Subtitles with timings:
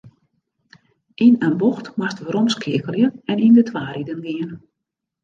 [1.25, 4.51] Yn in bocht moatst weromskeakelje en yn de twa riden gean.